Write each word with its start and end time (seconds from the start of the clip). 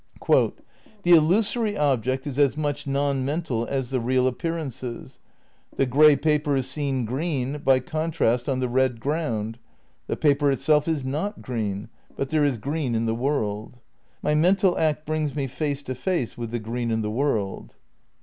''"The 0.27 0.55
illusory 1.13 1.77
object 1.77 2.25
is 2.25 2.39
as 2.39 2.57
much 2.57 2.87
non 2.87 3.23
mental 3.23 3.67
as 3.67 3.91
the 3.91 3.99
real 3.99 4.25
appear 4.25 4.57
ance.... 4.57 5.19
The 5.75 5.85
grey 5.87 6.15
paper 6.15 6.55
is 6.55 6.67
seen 6.67 7.05
green 7.05 7.59
by 7.59 7.81
contrast 7.81 8.49
on 8.49 8.61
the 8.61 8.67
red 8.67 8.99
ground. 8.99 9.59
The 10.07 10.17
paper 10.17 10.49
itself 10.49 10.87
is 10.87 11.05
not 11.05 11.43
green. 11.43 11.87
But 12.15 12.29
there 12.29 12.43
is 12.43 12.57
green 12.57 12.95
in 12.95 13.05
the 13.05 13.15
■world....'"... 13.15 13.73
"My 14.23 14.33
mental 14.33 14.75
act 14.75 15.05
brings 15.05 15.35
me 15.35 15.45
face 15.45 15.83
to 15.83 15.93
face 15.93 16.35
with 16.35 16.49
the 16.49 16.57
green 16.57 16.89
in 16.89 17.03
the 17.03 17.11
world." 17.11 17.75